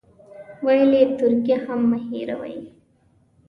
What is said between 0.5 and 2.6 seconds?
ویل یې ترکیه هم مه هېروئ.